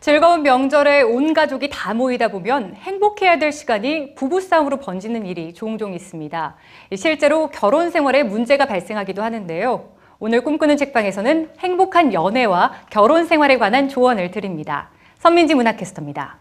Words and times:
즐거운 0.00 0.44
명절에 0.44 1.02
온 1.02 1.34
가족이 1.34 1.70
다 1.70 1.92
모이다 1.92 2.28
보면 2.28 2.76
행복해야 2.76 3.38
될 3.38 3.50
시간이 3.50 4.14
부부싸움으로 4.14 4.76
번지는 4.76 5.26
일이 5.26 5.52
종종 5.52 5.92
있습니다. 5.92 6.54
실제로 6.94 7.48
결혼 7.48 7.90
생활에 7.90 8.22
문제가 8.22 8.66
발생하기도 8.66 9.22
하는데요. 9.22 9.88
오늘 10.20 10.42
꿈꾸는 10.42 10.76
책방에서는 10.76 11.50
행복한 11.58 12.12
연애와 12.12 12.72
결혼 12.90 13.26
생활에 13.26 13.58
관한 13.58 13.88
조언을 13.88 14.30
드립니다. 14.30 14.90
선민지 15.18 15.56
문학캐스터입니다. 15.56 16.38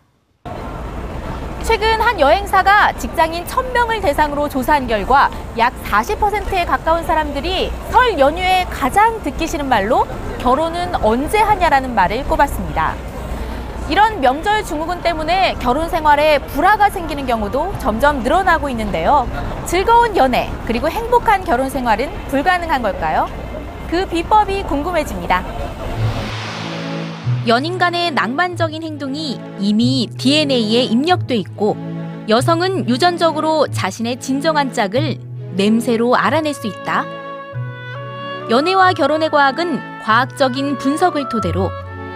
최근 1.63 1.99
한 1.99 2.19
여행사가 2.19 2.93
직장인 2.93 3.43
1000명을 3.43 4.01
대상으로 4.01 4.49
조사한 4.49 4.87
결과 4.87 5.31
약 5.57 5.73
40%에 5.83 6.63
가까운 6.65 7.03
사람들이 7.03 7.71
설 7.89 8.19
연휴에 8.19 8.65
가장 8.69 9.21
듣기 9.23 9.47
싫은 9.47 9.67
말로 9.67 10.05
결혼은 10.39 10.95
언제 11.03 11.39
하냐라는 11.39 11.93
말을 11.93 12.23
꼽았습니다. 12.25 13.06
이런 13.89 14.19
명절 14.19 14.65
증후군 14.65 15.01
때문에 15.01 15.55
결혼 15.59 15.87
생활에 15.89 16.39
불화가 16.39 16.89
생기는 16.89 17.25
경우도 17.25 17.75
점점 17.79 18.19
늘어나고 18.19 18.69
있는데요. 18.69 19.29
즐거운 19.65 20.17
연애 20.17 20.49
그리고 20.65 20.89
행복한 20.89 21.45
결혼 21.45 21.69
생활은 21.69 22.11
불가능한 22.27 22.81
걸까요? 22.81 23.29
그 23.89 24.05
비법이 24.05 24.63
궁금해집니다. 24.63 25.43
연인 27.47 27.77
간의 27.77 28.11
낭만적인 28.11 28.83
행동이 28.83 29.39
이미 29.59 30.09
DNA에 30.17 30.83
입력돼 30.83 31.35
있고 31.37 31.77
여성은 32.27 32.89
유전적으로 32.89 33.67
자신의 33.67 34.19
진정한 34.19 34.73
짝을 34.73 35.17
냄새로 35.55 36.17
알아낼 36.17 36.53
수 36.53 36.67
있다. 36.67 37.05
연애와 38.49 38.91
결혼의 38.91 39.29
과학은 39.29 39.79
과학적인 40.03 40.77
분석을 40.77 41.29
토대로 41.29 41.69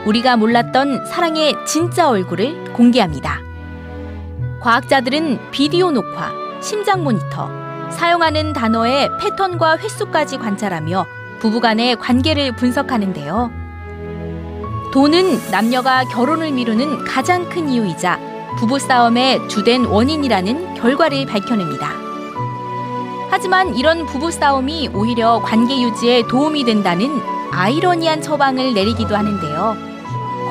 우리가 0.06 0.36
몰랐던 0.36 1.06
사랑의 1.06 1.56
진짜 1.66 2.10
얼굴을 2.10 2.74
공개합니다. 2.74 3.40
과학자들은 4.62 5.52
비디오 5.52 5.92
녹화, 5.92 6.32
심장 6.60 7.04
모니터, 7.04 7.50
사용하는 7.92 8.54
단어의 8.54 9.10
패턴과 9.20 9.78
횟수까지 9.78 10.38
관찰하며 10.38 11.06
부부간의 11.40 11.98
관계를 11.98 12.56
분석하는데요. 12.56 13.52
돈은 14.94 15.52
남녀가 15.52 16.04
결혼을 16.06 16.52
미루는 16.52 17.06
가장 17.06 17.48
큰 17.50 17.70
이유이자 17.70 18.20
부부싸움의 18.58 19.48
주된 19.50 19.86
원인이라는 19.86 20.76
결과를 20.76 21.26
밝혀냅니다. 21.26 21.92
하지만 23.30 23.76
이런 23.76 24.06
부부싸움이 24.06 24.90
오히려 24.94 25.40
관계 25.44 25.82
유지에 25.82 26.24
도움이 26.28 26.66
된다는 26.66 27.22
아이러니한 27.52 28.22
처방을 28.22 28.74
내리기도 28.74 29.16
하는데요. 29.16 29.91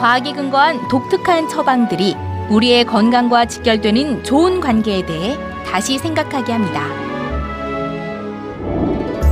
과학에 0.00 0.32
근거한 0.32 0.88
독특한 0.88 1.46
처방들이 1.46 2.16
우리의 2.48 2.86
건강과 2.86 3.44
직결되는 3.44 4.24
좋은 4.24 4.58
관계에 4.58 5.04
대해 5.04 5.36
다시 5.66 5.98
생각하게 5.98 6.54
합니다. 6.54 6.86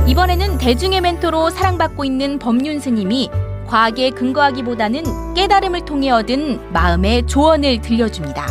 이번에는 0.05 0.59
대중의 0.59 1.01
멘토로 1.01 1.49
사랑받고 1.49 2.05
있는 2.05 2.37
법륜 2.37 2.79
스님이 2.79 3.31
과학에 3.65 4.11
근거하기보다는 4.11 5.33
깨달음을 5.33 5.85
통해 5.85 6.11
얻은 6.11 6.71
마음의 6.71 7.25
조언을 7.25 7.81
들려줍니다. 7.81 8.45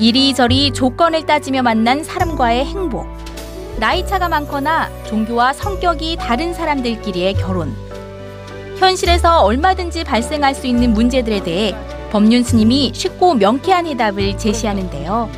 이리저리 0.00 0.72
조건을 0.72 1.26
따지며 1.26 1.62
만난 1.62 2.02
사람과의 2.02 2.64
행복, 2.64 3.06
나이 3.78 4.04
차가 4.04 4.28
많거나 4.28 4.90
종교와 5.04 5.52
성격이 5.52 6.16
다른 6.16 6.52
사람들끼리의 6.52 7.34
결혼, 7.34 7.72
현실에서 8.78 9.40
얼마든지 9.40 10.04
발생할 10.04 10.54
수 10.54 10.66
있는 10.66 10.92
문제들에 10.92 11.42
대해 11.42 11.74
법륜 12.10 12.42
스님이 12.42 12.92
쉽고 12.94 13.34
명쾌한 13.34 13.86
해답을 13.86 14.38
제시하는데요. 14.38 15.30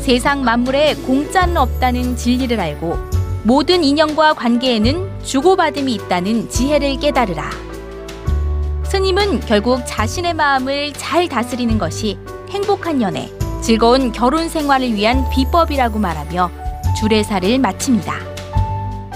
세상 0.00 0.42
만물에 0.42 0.94
공짜는 1.06 1.56
없다는 1.56 2.16
진리를 2.16 2.58
알고 2.58 2.96
모든 3.42 3.84
인연과 3.84 4.34
관계에는 4.34 5.22
주고받음이 5.22 5.92
있다는 5.94 6.48
지혜를 6.48 6.98
깨달으라. 6.98 7.50
스님은 8.84 9.40
결국 9.40 9.82
자신의 9.86 10.34
마음을 10.34 10.92
잘 10.94 11.28
다스리는 11.28 11.76
것이 11.76 12.18
행복한 12.50 13.02
연애, 13.02 13.30
즐거운 13.62 14.12
결혼 14.12 14.48
생활을 14.48 14.94
위한 14.94 15.28
비법이라고 15.30 15.98
말하며 15.98 16.50
주례사를 16.98 17.58
마칩니다. 17.58 18.35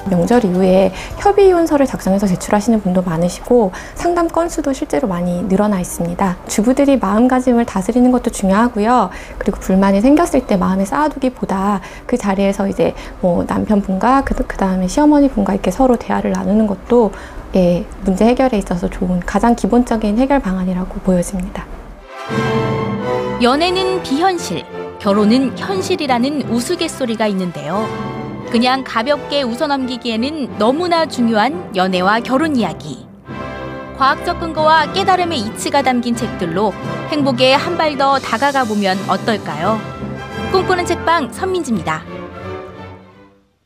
명절 0.09 0.44
이후에 0.44 0.93
협의이혼서를 1.19 1.87
작성해서 1.87 2.27
제출하시는 2.27 2.81
분도 2.81 3.03
많으시고 3.03 3.72
상담 3.94 4.28
건수도 4.28 4.72
실제로 4.72 5.09
많이 5.09 5.43
늘어나 5.43 5.81
있습니다. 5.81 6.37
주부들이 6.49 6.99
마음가짐을 6.99 7.65
다스리는 7.66 8.10
것도 8.10 8.31
중요하고요. 8.31 9.10
그리고 9.39 9.59
불만이 9.60 10.00
생겼을 10.00 10.47
때 10.47 10.56
마음에 10.56 10.84
쌓아두기보다 10.84 11.81
그 12.06 12.16
자리에서 12.16 12.69
이제 12.69 12.94
뭐 13.21 13.44
남편분과 13.47 14.25
그, 14.25 14.34
그 14.47 14.56
다음에 14.56 14.89
시어머니분과 14.89 15.53
이렇게 15.53 15.71
서로 15.71 15.97
대화를 15.97 16.33
나누는 16.33 16.66
것도 16.66 17.12
예, 17.56 17.84
문제 18.05 18.27
해결에 18.27 18.59
있어서 18.59 18.89
좋은 18.89 19.21
가장 19.21 19.56
기본적인 19.56 20.19
해결 20.19 20.39
방안이라고 20.39 21.00
보여집니다. 21.00 21.66
연애는 23.43 24.03
비현실, 24.03 24.65
결혼은 25.00 25.56
현실이라는 25.59 26.50
우스갯소리가 26.50 27.27
있는데요. 27.28 28.20
그냥 28.50 28.83
가볍게 28.84 29.43
웃어넘기기에는 29.43 30.59
너무나 30.59 31.06
중요한 31.06 31.71
연애와 31.77 32.21
결혼 32.21 32.56
이야기. 32.56 33.06
과학적 33.97 34.41
근거와 34.41 34.93
깨달음의 34.93 35.38
이치가 35.38 35.83
담긴 35.83 36.16
책들로 36.16 36.72
행복에 37.10 37.55
한 37.55 37.77
발 37.77 37.97
더 37.97 38.19
다가가 38.19 38.65
보면 38.65 38.99
어떨까요? 39.09 39.78
꿈꾸는 40.53 40.87
책방 40.87 41.33
선민지입니다. 41.33 42.03